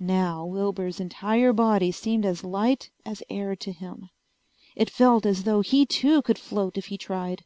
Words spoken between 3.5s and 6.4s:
to him. It felt as though he too could